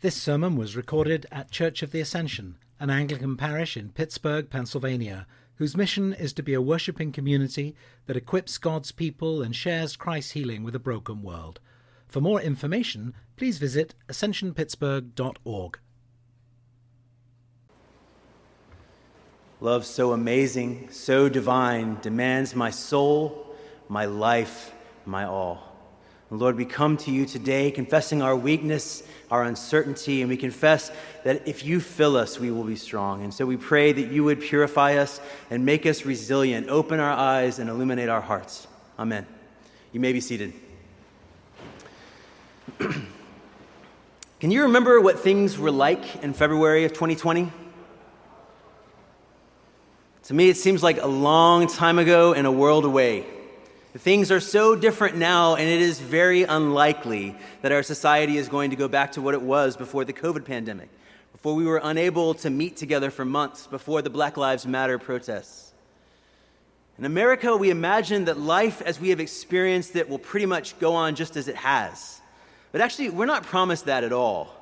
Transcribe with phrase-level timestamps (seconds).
[0.00, 5.26] This sermon was recorded at Church of the Ascension, an Anglican parish in Pittsburgh, Pennsylvania,
[5.56, 7.74] whose mission is to be a worshipping community
[8.06, 11.58] that equips God's people and shares Christ's healing with a broken world.
[12.06, 15.80] For more information, please visit ascensionpittsburgh.org.
[19.60, 23.56] Love so amazing, so divine, demands my soul,
[23.88, 24.72] my life,
[25.04, 25.67] my all.
[26.30, 30.90] Lord, we come to you today confessing our weakness, our uncertainty, and we confess
[31.24, 33.24] that if you fill us, we will be strong.
[33.24, 37.12] And so we pray that you would purify us and make us resilient, open our
[37.12, 38.66] eyes, and illuminate our hearts.
[38.98, 39.26] Amen.
[39.90, 40.52] You may be seated.
[42.78, 47.50] Can you remember what things were like in February of 2020?
[50.24, 53.24] To me, it seems like a long time ago and a world away.
[53.98, 58.70] Things are so different now, and it is very unlikely that our society is going
[58.70, 60.88] to go back to what it was before the COVID pandemic,
[61.32, 65.72] before we were unable to meet together for months, before the Black Lives Matter protests.
[66.96, 70.94] In America, we imagine that life as we have experienced it will pretty much go
[70.94, 72.20] on just as it has.
[72.70, 74.54] But actually, we're not promised that at all.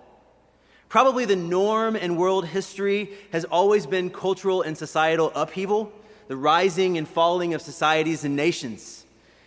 [0.89, 5.93] Probably the norm in world history has always been cultural and societal upheaval,
[6.29, 9.03] the rising and falling of societies and nations.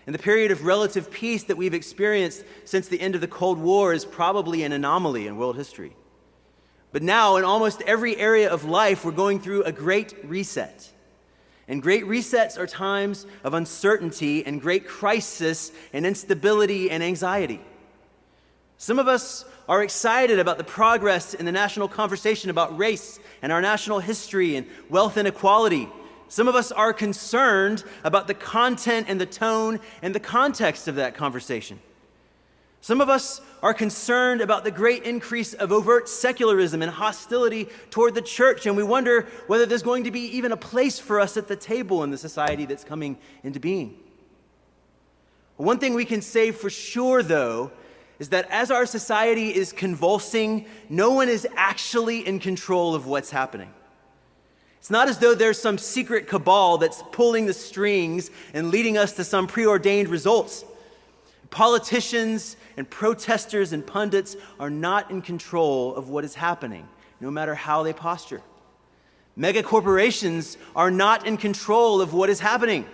[0.09, 3.59] And the period of relative peace that we've experienced since the end of the Cold
[3.59, 5.95] War is probably an anomaly in world history.
[6.91, 10.91] But now, in almost every area of life, we're going through a great reset.
[11.67, 17.61] And great resets are times of uncertainty and great crisis and instability and anxiety.
[18.79, 23.51] Some of us are excited about the progress in the national conversation about race and
[23.51, 25.87] our national history and wealth inequality
[26.29, 30.95] some of us are concerned about the content and the tone and the context of
[30.95, 31.79] that conversation.
[32.81, 38.15] Some of us are concerned about the great increase of overt secularism and hostility toward
[38.15, 41.35] the church, and we wonder whether there's going to be even a place for us
[41.35, 43.97] at the table in the society that's coming into being.
[45.57, 47.71] One thing we can say for sure, though,
[48.19, 53.31] is that as our society is convulsing, no one is actually in control of what's
[53.31, 53.73] happening.
[54.79, 59.13] It's not as though there's some secret cabal that's pulling the strings and leading us
[59.13, 60.63] to some preordained results.
[61.49, 66.87] Politicians and protesters and pundits are not in control of what is happening,
[67.19, 68.41] no matter how they posture.
[69.35, 72.85] Mega corporations are not in control of what is happening.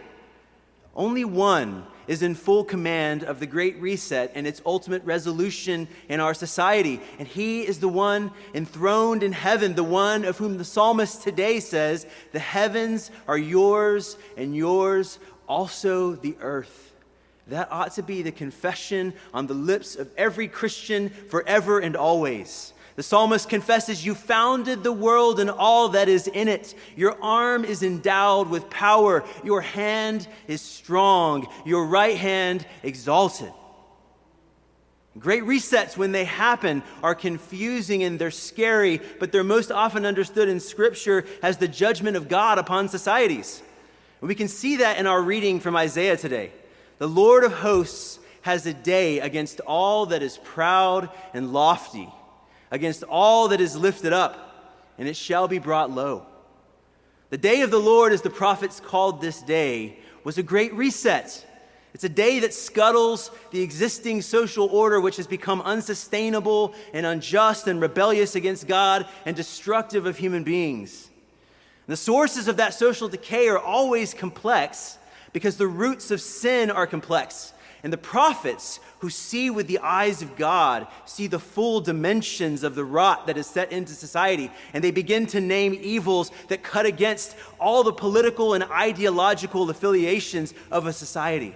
[0.96, 6.20] Only one is in full command of the Great Reset and its ultimate resolution in
[6.20, 7.02] our society.
[7.20, 11.60] And he is the one enthroned in heaven, the one of whom the psalmist today
[11.60, 16.94] says, The heavens are yours, and yours also the earth.
[17.48, 22.74] That ought to be the confession on the lips of every Christian forever and always.
[22.96, 26.74] The psalmist confesses, You founded the world and all that is in it.
[26.96, 29.24] Your arm is endowed with power.
[29.44, 31.48] Your hand is strong.
[31.66, 33.52] Your right hand exalted.
[35.18, 40.50] Great resets, when they happen, are confusing and they're scary, but they're most often understood
[40.50, 43.62] in Scripture as the judgment of God upon societies.
[44.20, 46.52] And we can see that in our reading from Isaiah today.
[46.98, 52.10] The Lord of hosts has a day against all that is proud and lofty
[52.76, 56.26] against all that is lifted up, and it shall be brought low.
[57.30, 61.46] The day of the Lord, as the prophets called this day, was a great reset.
[61.94, 67.68] It's a day that scuttles the existing social order, which has become unsustainable and unjust
[67.68, 71.10] and rebellious against God and destructive of human beings.
[71.88, 74.98] The sources of that social decay are always complex
[75.32, 77.54] because the roots of sin are complex.
[77.86, 82.74] And the prophets who see with the eyes of God see the full dimensions of
[82.74, 84.50] the rot that is set into society.
[84.74, 90.56] And they begin to name evils that cut against all the political and ideological affiliations
[90.72, 91.56] of a society.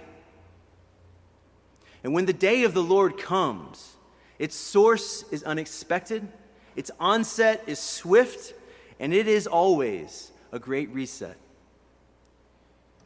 [2.04, 3.96] And when the day of the Lord comes,
[4.38, 6.28] its source is unexpected,
[6.76, 8.54] its onset is swift,
[9.00, 11.36] and it is always a great reset.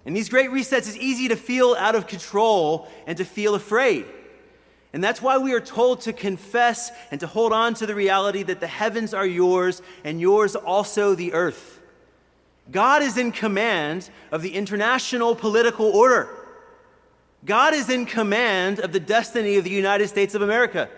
[0.05, 4.05] In these great resets, it's easy to feel out of control and to feel afraid.
[4.93, 8.43] And that's why we are told to confess and to hold on to the reality
[8.45, 11.81] that the heavens are yours and yours also the earth.
[12.71, 16.29] God is in command of the international political order.
[17.45, 20.89] God is in command of the destiny of the United States of America.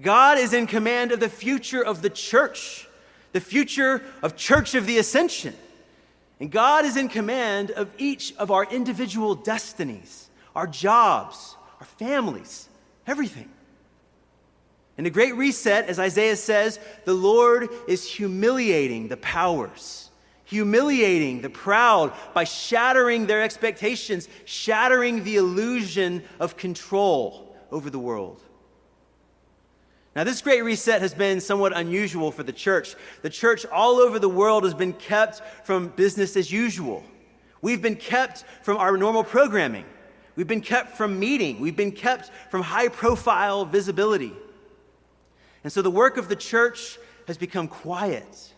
[0.00, 2.88] God is in command of the future of the church,
[3.32, 5.54] the future of Church of the Ascension.
[6.40, 12.68] And God is in command of each of our individual destinies, our jobs, our families,
[13.06, 13.50] everything.
[14.96, 20.10] In the Great Reset, as Isaiah says, the Lord is humiliating the powers,
[20.44, 28.42] humiliating the proud by shattering their expectations, shattering the illusion of control over the world.
[30.16, 32.96] Now, this great reset has been somewhat unusual for the church.
[33.22, 37.04] The church all over the world has been kept from business as usual.
[37.62, 39.84] We've been kept from our normal programming.
[40.34, 41.60] We've been kept from meeting.
[41.60, 44.32] We've been kept from high profile visibility.
[45.62, 46.98] And so the work of the church
[47.28, 48.52] has become quiet,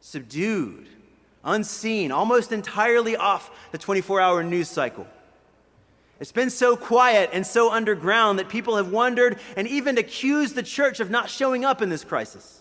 [0.00, 0.88] subdued,
[1.44, 5.06] unseen, almost entirely off the 24 hour news cycle.
[6.20, 10.62] It's been so quiet and so underground that people have wondered and even accused the
[10.62, 12.60] church of not showing up in this crisis.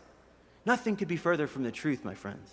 [0.66, 2.50] Nothing could be further from the truth, my friends.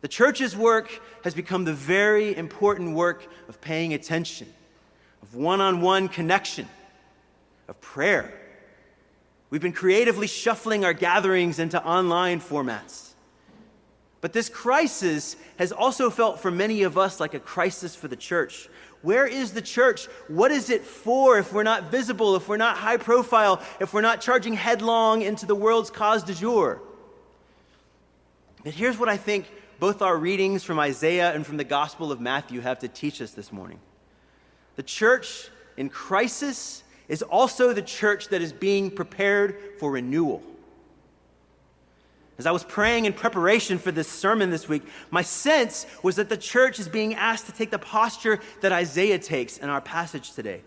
[0.00, 4.52] The church's work has become the very important work of paying attention,
[5.22, 6.68] of one on one connection,
[7.68, 8.32] of prayer.
[9.48, 13.12] We've been creatively shuffling our gatherings into online formats.
[14.20, 18.16] But this crisis has also felt for many of us like a crisis for the
[18.16, 18.68] church
[19.04, 20.06] where is the church?
[20.28, 24.00] What is it for if we're not visible, if we're not high profile, if we're
[24.00, 26.80] not charging headlong into the world's cause du jour?
[28.64, 29.46] But here's what I think
[29.78, 33.32] both our readings from Isaiah and from the Gospel of Matthew have to teach us
[33.32, 33.78] this morning.
[34.76, 40.42] The church in crisis is also the church that is being prepared for renewal.
[42.36, 46.28] As I was praying in preparation for this sermon this week, my sense was that
[46.28, 50.32] the church is being asked to take the posture that Isaiah takes in our passage
[50.32, 50.62] today.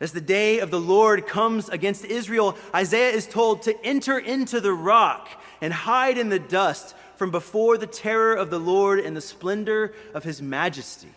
[0.00, 4.60] As the day of the Lord comes against Israel, Isaiah is told to enter into
[4.60, 5.28] the rock
[5.62, 9.94] and hide in the dust from before the terror of the Lord and the splendor
[10.12, 11.08] of his majesty.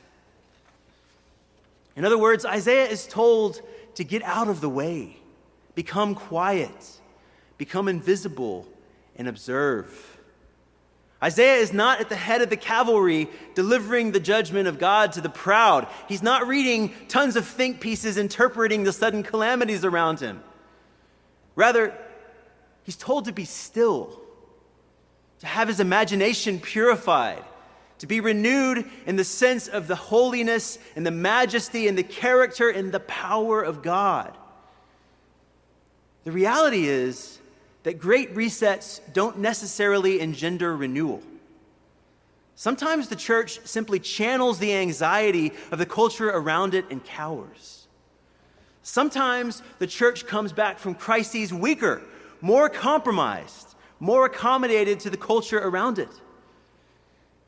[1.98, 3.62] In other words, Isaiah is told
[3.96, 5.18] to get out of the way,
[5.76, 7.00] become quiet,
[7.58, 8.68] become invisible
[9.18, 10.18] and observe.
[11.22, 15.22] Isaiah is not at the head of the cavalry delivering the judgment of God to
[15.22, 15.88] the proud.
[16.08, 20.44] He's not reading tons of think pieces interpreting the sudden calamities around him.
[21.56, 21.92] Rather,
[22.84, 24.22] he's told to be still,
[25.40, 27.44] to have his imagination purified,
[27.98, 32.70] to be renewed in the sense of the holiness and the majesty and the character
[32.70, 34.38] and the power of God.
[36.26, 37.40] The reality is,
[37.88, 41.22] that great resets don't necessarily engender renewal.
[42.54, 47.88] Sometimes the church simply channels the anxiety of the culture around it and cowers.
[48.84, 52.02] Sometimes the church comes back from crises weaker,
[52.42, 56.12] more compromised, more accommodated to the culture around it.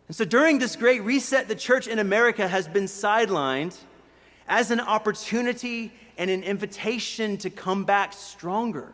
[0.07, 3.77] And so during this great reset, the church in America has been sidelined
[4.47, 8.93] as an opportunity and an invitation to come back stronger.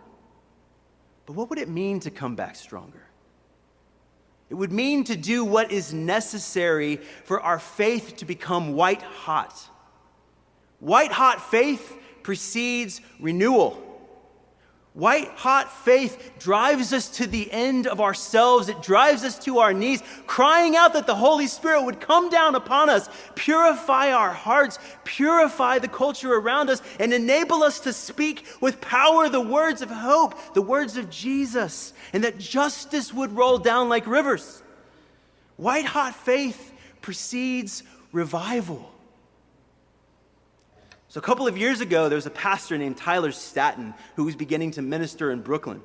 [1.25, 3.01] But what would it mean to come back stronger?
[4.49, 9.59] It would mean to do what is necessary for our faith to become white hot.
[10.79, 13.81] White hot faith precedes renewal.
[14.95, 18.69] White hot faith drives us to the end of ourselves.
[18.69, 22.55] It drives us to our knees, crying out that the Holy Spirit would come down
[22.55, 28.45] upon us, purify our hearts, purify the culture around us, and enable us to speak
[28.61, 33.57] with power the words of hope, the words of Jesus, and that justice would roll
[33.57, 34.63] down like rivers.
[35.57, 38.94] White hot faith precedes revival.
[41.15, 44.35] So, a couple of years ago, there was a pastor named Tyler Staton who was
[44.35, 45.81] beginning to minister in Brooklyn.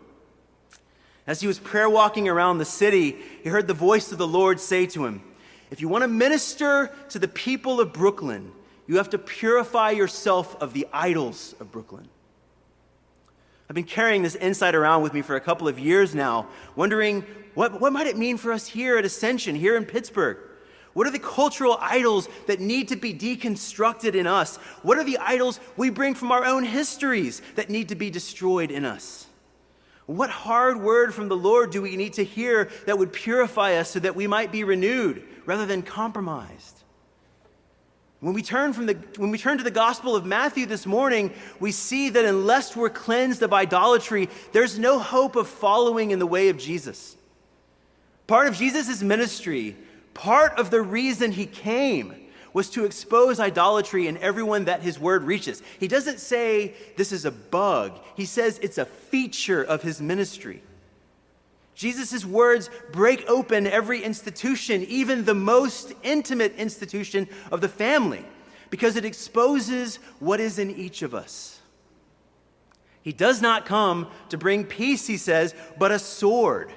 [1.24, 4.58] As he was prayer walking around the city, he heard the voice of the Lord
[4.58, 5.22] say to him,
[5.70, 8.50] If you want to minister to the people of Brooklyn,
[8.88, 12.08] you have to purify yourself of the idols of Brooklyn.
[13.68, 17.24] I've been carrying this insight around with me for a couple of years now, wondering
[17.54, 20.38] what, what might it mean for us here at Ascension, here in Pittsburgh?
[20.92, 24.56] What are the cultural idols that need to be deconstructed in us?
[24.82, 28.70] What are the idols we bring from our own histories that need to be destroyed
[28.70, 29.26] in us?
[30.06, 33.90] What hard word from the Lord do we need to hear that would purify us
[33.90, 36.82] so that we might be renewed rather than compromised?
[38.18, 41.32] When we, turn from the, when we turn to the Gospel of Matthew this morning,
[41.60, 46.26] we see that unless we're cleansed of idolatry, there's no hope of following in the
[46.26, 47.16] way of Jesus.
[48.26, 49.76] Part of Jesus' ministry
[50.20, 52.14] Part of the reason he came
[52.52, 55.62] was to expose idolatry in everyone that his word reaches.
[55.78, 60.62] He doesn't say this is a bug, he says it's a feature of his ministry.
[61.74, 68.22] Jesus' words break open every institution, even the most intimate institution of the family,
[68.68, 71.62] because it exposes what is in each of us.
[73.00, 76.70] He does not come to bring peace, he says, but a sword.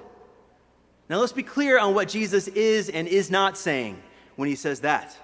[1.09, 4.01] Now let's be clear on what Jesus is and is not saying
[4.35, 5.17] when he says that.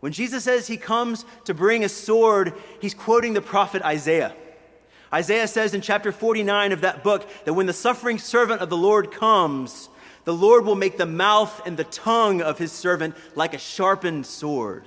[0.00, 4.34] When Jesus says he comes to bring a sword, he's quoting the prophet Isaiah.
[5.12, 8.76] Isaiah says in chapter 49 of that book that when the suffering servant of the
[8.76, 9.88] Lord comes,
[10.24, 14.26] the Lord will make the mouth and the tongue of his servant like a sharpened
[14.26, 14.86] sword.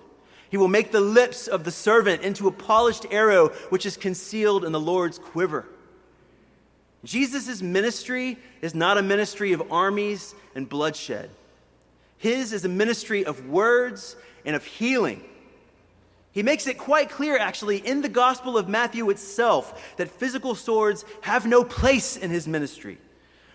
[0.50, 4.64] He will make the lips of the servant into a polished arrow, which is concealed
[4.64, 5.66] in the Lord's quiver.
[7.04, 11.30] Jesus' ministry is not a ministry of armies and bloodshed.
[12.18, 14.16] His is a ministry of words
[14.46, 15.24] and of healing.
[16.32, 21.04] He makes it quite clear, actually, in the Gospel of Matthew itself, that physical swords
[21.22, 22.98] have no place in his ministry.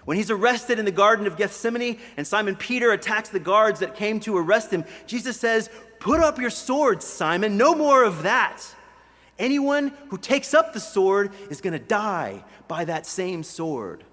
[0.05, 3.97] When he's arrested in the Garden of Gethsemane and Simon Peter attacks the guards that
[3.97, 8.63] came to arrest him, Jesus says, Put up your swords, Simon, no more of that.
[9.39, 14.05] Anyone who takes up the sword is going to die by that same sword.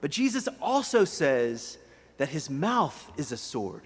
[0.00, 1.78] But Jesus also says
[2.18, 3.82] that his mouth is a sword.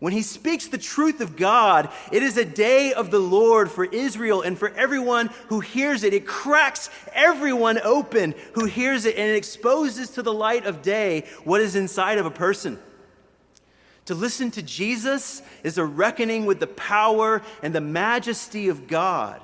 [0.00, 3.84] When he speaks the truth of God, it is a day of the Lord for
[3.84, 6.14] Israel and for everyone who hears it.
[6.14, 11.24] It cracks everyone open who hears it and it exposes to the light of day
[11.42, 12.78] what is inside of a person.
[14.08, 19.38] To listen to Jesus is a reckoning with the power and the majesty of God.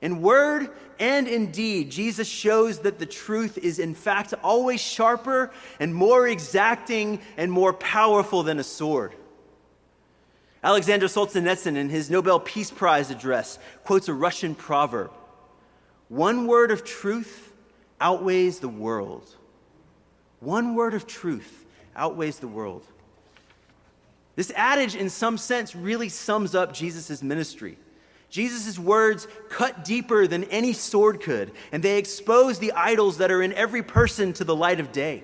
[0.00, 5.52] In word and in deed, Jesus shows that the truth is, in fact, always sharper
[5.78, 9.14] and more exacting and more powerful than a sword.
[10.64, 15.12] Alexander Solzhenitsyn, in his Nobel Peace Prize address, quotes a Russian proverb
[16.08, 17.52] One word of truth
[18.00, 19.32] outweighs the world.
[20.40, 21.64] One word of truth
[21.94, 22.84] outweighs the world.
[24.36, 27.78] This adage, in some sense, really sums up Jesus' ministry.
[28.28, 33.42] Jesus' words cut deeper than any sword could, and they expose the idols that are
[33.42, 35.22] in every person to the light of day.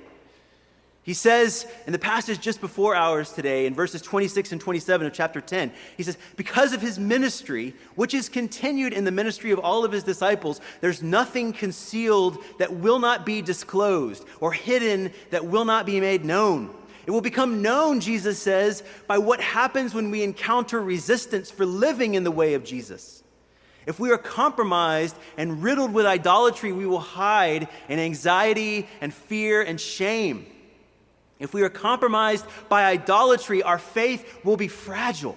[1.05, 5.13] He says in the passage just before ours today, in verses 26 and 27 of
[5.13, 9.59] chapter 10, he says, Because of his ministry, which is continued in the ministry of
[9.59, 15.45] all of his disciples, there's nothing concealed that will not be disclosed, or hidden that
[15.45, 16.73] will not be made known.
[17.07, 22.15] It will become known, Jesus says, by what happens when we encounter resistance for living
[22.15, 23.23] in the way of Jesus.
[23.87, 29.63] If we are compromised and riddled with idolatry, we will hide in anxiety and fear
[29.63, 30.47] and shame.
[31.41, 35.37] If we are compromised by idolatry, our faith will be fragile.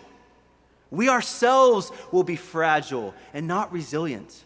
[0.92, 4.44] We ourselves will be fragile and not resilient.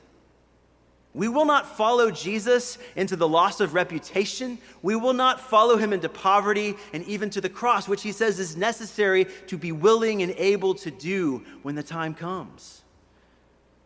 [1.13, 4.59] We will not follow Jesus into the loss of reputation.
[4.83, 8.39] We will not follow him into poverty and even to the cross, which he says
[8.39, 12.83] is necessary to be willing and able to do when the time comes.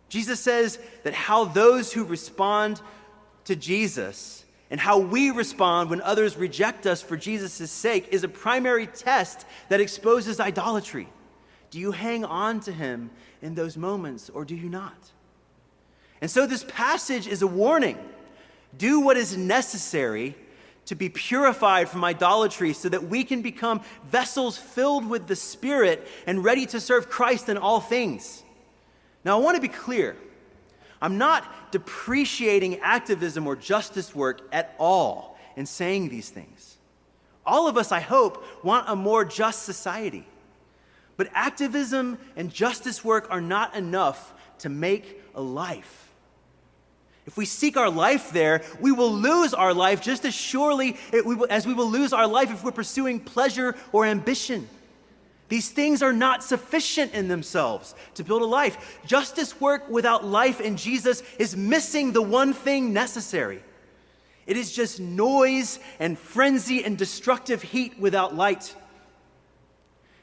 [0.09, 2.81] Jesus says that how those who respond
[3.45, 8.27] to Jesus and how we respond when others reject us for Jesus' sake is a
[8.27, 11.07] primary test that exposes idolatry.
[11.71, 13.11] Do you hang on to him
[13.41, 15.11] in those moments or do you not?
[16.23, 17.97] And so this passage is a warning.
[18.77, 20.37] Do what is necessary
[20.85, 26.07] to be purified from idolatry so that we can become vessels filled with the Spirit
[26.25, 28.41] and ready to serve Christ in all things.
[29.25, 30.15] Now, I want to be clear.
[31.01, 36.77] I'm not depreciating activism or justice work at all in saying these things.
[37.45, 40.25] All of us, I hope, want a more just society.
[41.17, 46.02] But activism and justice work are not enough to make a life.
[47.25, 50.97] If we seek our life there, we will lose our life just as surely
[51.49, 54.67] as we will lose our life if we're pursuing pleasure or ambition.
[55.49, 58.99] These things are not sufficient in themselves to build a life.
[59.05, 63.61] Justice work without life in Jesus is missing the one thing necessary.
[64.45, 68.75] It is just noise and frenzy and destructive heat without light.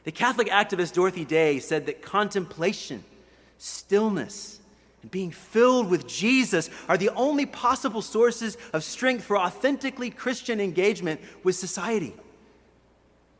[0.05, 3.05] The Catholic activist Dorothy Day said that contemplation,
[3.57, 4.60] stillness,
[5.03, 10.61] and being filled with Jesus are the only possible sources of strength for authentically Christian
[10.61, 12.15] engagement with society.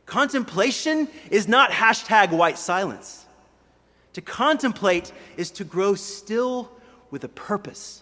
[0.05, 3.25] Contemplation is not hashtag white silence.
[4.13, 6.71] To contemplate is to grow still
[7.11, 8.01] with a purpose.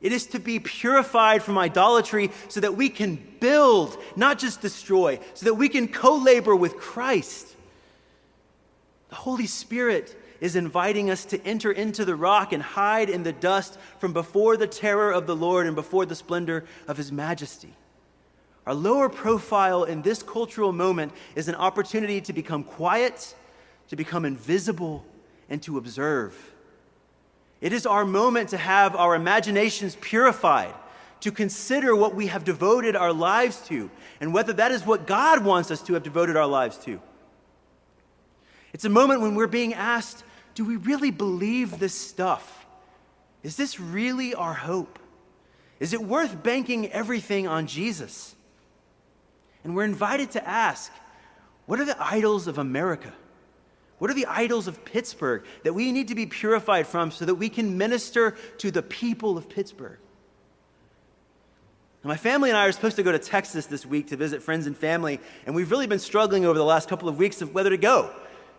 [0.00, 5.18] It is to be purified from idolatry so that we can build, not just destroy,
[5.34, 7.54] so that we can co labor with Christ.
[9.08, 13.32] The Holy Spirit is inviting us to enter into the rock and hide in the
[13.32, 17.72] dust from before the terror of the Lord and before the splendor of his majesty.
[18.66, 23.34] Our lower profile in this cultural moment is an opportunity to become quiet,
[23.88, 25.02] to become invisible,
[25.48, 26.36] and to observe.
[27.62, 30.74] It is our moment to have our imaginations purified,
[31.20, 35.42] to consider what we have devoted our lives to, and whether that is what God
[35.42, 37.00] wants us to have devoted our lives to.
[38.74, 40.22] It's a moment when we're being asked
[40.54, 42.66] do we really believe this stuff?
[43.42, 44.98] Is this really our hope?
[45.80, 48.34] Is it worth banking everything on Jesus?
[49.64, 50.92] And we're invited to ask
[51.66, 53.12] what are the idols of America?
[53.98, 57.36] What are the idols of Pittsburgh that we need to be purified from so that
[57.36, 59.98] we can minister to the people of Pittsburgh?
[62.06, 64.66] My family and I are supposed to go to Texas this week to visit friends
[64.66, 67.70] and family, and we've really been struggling over the last couple of weeks of whether
[67.70, 68.10] to go.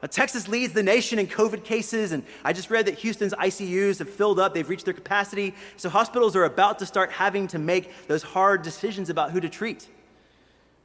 [0.06, 3.98] Now, Texas leads the nation in COVID cases, and I just read that Houston's ICUs
[3.98, 7.58] have filled up, they've reached their capacity, so hospitals are about to start having to
[7.58, 9.88] make those hard decisions about who to treat.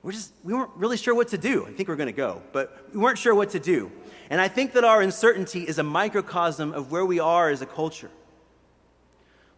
[0.02, 1.66] We're just, we weren't really sure what to do.
[1.66, 3.92] I think we're going to go, but we weren't sure what to do.
[4.30, 7.66] And I think that our uncertainty is a microcosm of where we are as a
[7.66, 8.10] culture.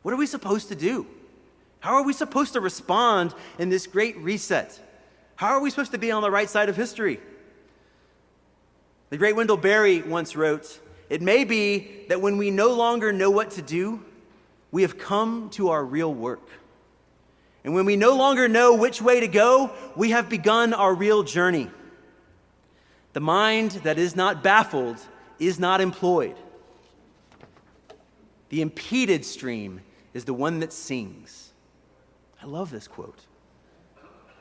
[0.03, 1.07] What are we supposed to do?
[1.79, 4.81] How are we supposed to respond in this great reset?
[5.37, 7.21] How are we supposed to be on the right side of history?
[9.13, 13.31] The great Wendell Berry once wrote It may be that when we no longer know
[13.31, 14.03] what to do,
[14.71, 16.49] we have come to our real work.
[17.63, 21.25] And when we no longer know which way to go, we have begun our real
[21.25, 21.71] journey.
[23.13, 24.97] The mind that is not baffled
[25.39, 26.37] is not employed.
[28.49, 29.83] The impeded stream
[30.15, 31.53] is the one that sings.
[32.43, 33.21] I love this quote.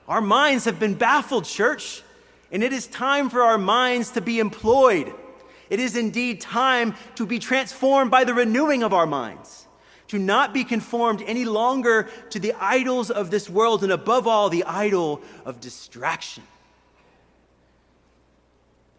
[0.07, 2.03] Our minds have been baffled, church,
[2.51, 5.13] and it is time for our minds to be employed.
[5.69, 9.67] It is indeed time to be transformed by the renewing of our minds,
[10.09, 14.49] to not be conformed any longer to the idols of this world, and above all,
[14.49, 16.43] the idol of distraction.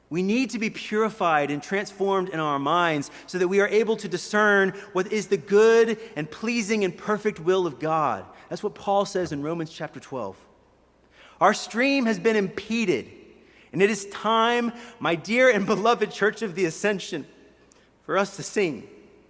[0.09, 3.97] We need to be purified and transformed in our minds so that we are able
[3.97, 8.27] to discern what is the good and pleasing and perfect will of God.
[8.51, 10.37] That's what Paul says in Romans chapter 12.
[11.41, 13.11] Our stream has been impeded,
[13.73, 17.27] and it is time, my dear and beloved Church of the Ascension,
[18.05, 18.87] for us to sing,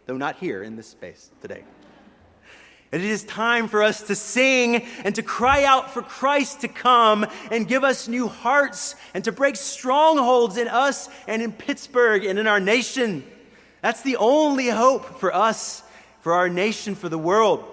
[0.07, 1.65] though not here in this space today.
[2.93, 6.69] And it is time for us to sing and to cry out for Christ to
[6.69, 12.27] come and give us new hearts and to break strongholds in us and in Pittsburgh
[12.27, 13.25] and in our nation.
[13.81, 15.83] That's the only hope for us,
[16.21, 17.65] for our nation, for the world.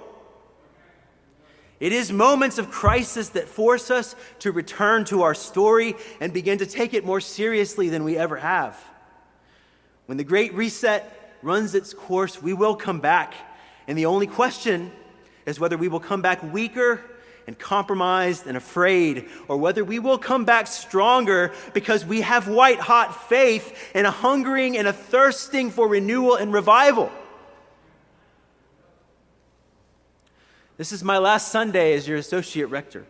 [1.80, 6.58] It is moments of crisis that force us to return to our story and begin
[6.58, 8.78] to take it more seriously than we ever have.
[10.06, 13.34] When the Great Reset runs its course, we will come back.
[13.88, 14.92] And the only question
[15.46, 17.02] is whether we will come back weaker
[17.48, 22.80] and compromised and afraid, or whether we will come back stronger because we have white
[22.80, 27.12] hot faith and a hungering and a thirsting for renewal and revival.
[30.80, 33.06] This is my last Sunday as your associate rector.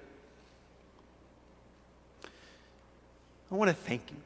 [3.51, 4.17] I want to thank you.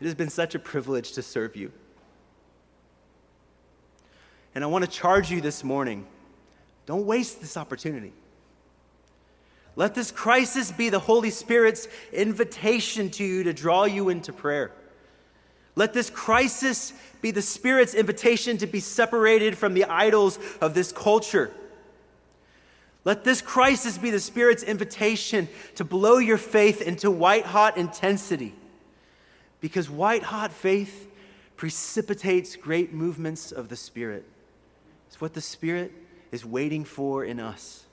[0.00, 1.70] It has been such a privilege to serve you.
[4.52, 6.06] And I want to charge you this morning
[6.86, 8.12] don't waste this opportunity.
[9.76, 14.72] Let this crisis be the Holy Spirit's invitation to you to draw you into prayer.
[15.76, 20.90] Let this crisis be the Spirit's invitation to be separated from the idols of this
[20.90, 21.52] culture.
[23.04, 28.54] Let this crisis be the Spirit's invitation to blow your faith into white hot intensity.
[29.60, 31.08] Because white hot faith
[31.56, 34.24] precipitates great movements of the Spirit.
[35.08, 35.92] It's what the Spirit
[36.30, 37.84] is waiting for in us.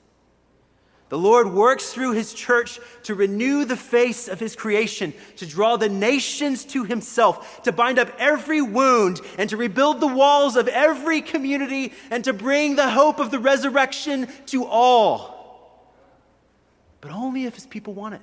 [1.08, 5.76] The Lord works through his church to renew the face of his creation, to draw
[5.76, 10.68] the nations to himself, to bind up every wound, and to rebuild the walls of
[10.68, 15.94] every community, and to bring the hope of the resurrection to all.
[17.00, 18.22] But only if his people want it.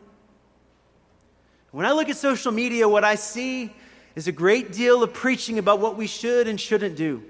[1.72, 3.74] When I look at social media, what I see
[4.16, 7.24] is a great deal of preaching about what we should and shouldn't do.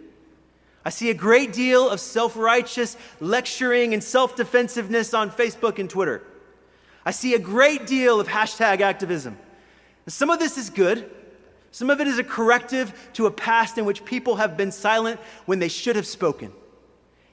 [0.86, 5.90] I see a great deal of self righteous lecturing and self defensiveness on Facebook and
[5.90, 6.22] Twitter.
[7.04, 9.38] I see a great deal of hashtag activism.
[10.06, 11.12] And some of this is good.
[11.72, 15.20] Some of it is a corrective to a past in which people have been silent
[15.46, 16.54] when they should have spoken.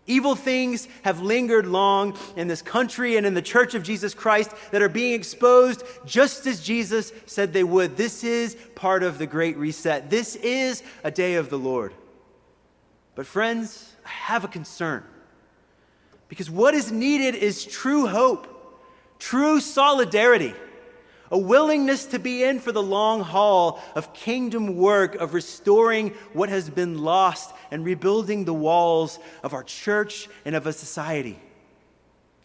[0.06, 4.50] Evil things have lingered long in this country and in the church of Jesus Christ
[4.72, 7.96] that are being exposed just as Jesus said they would.
[7.96, 10.10] This is part of the great reset.
[10.10, 11.94] This is a day of the Lord.
[13.14, 15.04] But, friends, I have a concern.
[16.28, 18.46] Because what is needed is true hope,
[19.18, 20.54] true solidarity,
[21.30, 26.48] a willingness to be in for the long haul of kingdom work, of restoring what
[26.48, 31.38] has been lost and rebuilding the walls of our church and of a society.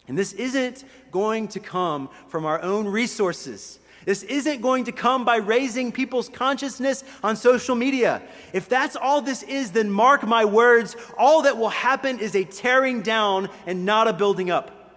[0.06, 3.78] And this isn't going to come from our own resources.
[4.04, 8.22] This isn't going to come by raising people's consciousness on social media.
[8.52, 12.44] If that's all this is, then mark my words, all that will happen is a
[12.44, 14.94] tearing down and not a building up.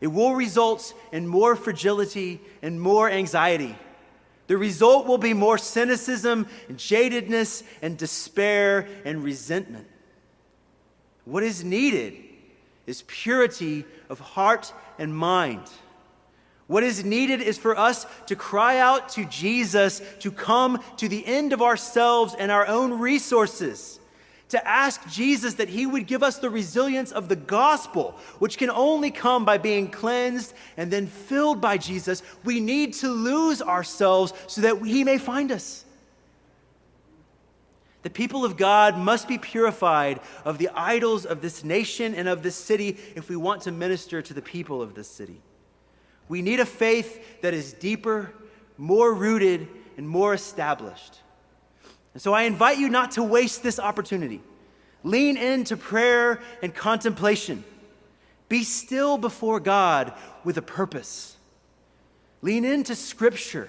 [0.00, 3.76] It will result in more fragility and more anxiety.
[4.46, 9.86] The result will be more cynicism and jadedness and despair and resentment.
[11.24, 12.16] What is needed
[12.86, 15.70] is purity of heart and mind.
[16.70, 21.26] What is needed is for us to cry out to Jesus to come to the
[21.26, 23.98] end of ourselves and our own resources
[24.50, 28.70] to ask Jesus that he would give us the resilience of the gospel, which can
[28.70, 32.22] only come by being cleansed and then filled by Jesus.
[32.44, 35.84] We need to lose ourselves so that he may find us.
[38.02, 42.44] The people of God must be purified of the idols of this nation and of
[42.44, 45.42] this city if we want to minister to the people of this city.
[46.30, 48.32] We need a faith that is deeper,
[48.78, 49.66] more rooted,
[49.96, 51.18] and more established.
[52.14, 54.40] And so I invite you not to waste this opportunity.
[55.02, 57.64] Lean into prayer and contemplation.
[58.48, 60.12] Be still before God
[60.44, 61.36] with a purpose.
[62.42, 63.68] Lean into Scripture.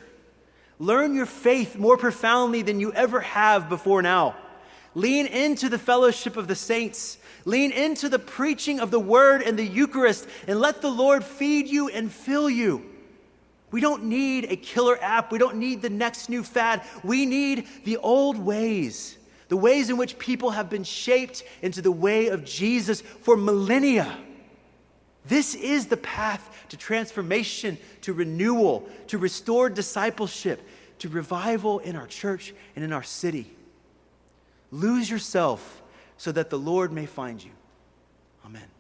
[0.78, 4.36] Learn your faith more profoundly than you ever have before now.
[4.93, 7.17] Lean into the fellowship of the saints.
[7.45, 11.67] Lean into the preaching of the Word and the Eucharist, and let the Lord feed
[11.67, 12.86] you and fill you.
[13.71, 15.32] We don't need a killer app.
[15.32, 16.84] We don't need the next new fad.
[17.04, 21.91] We need the old ways, the ways in which people have been shaped into the
[21.91, 24.17] way of Jesus for millennia.
[25.25, 30.62] This is the path to transformation, to renewal, to restored discipleship,
[30.99, 33.49] to revival in our church and in our city.
[34.71, 35.84] Lose yourself
[36.17, 37.51] so that the Lord may find you.
[38.45, 38.70] Amen.